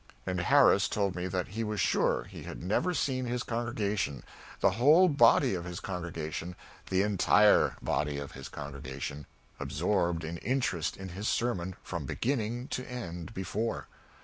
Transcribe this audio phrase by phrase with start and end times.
[0.25, 4.23] And Harris told me that he was sure he never had seen his congregation
[4.59, 6.55] the whole body of his congregation
[6.89, 9.27] the entire body of his congregation
[9.59, 13.87] absorbed in interest in his sermon, from beginning to end, before.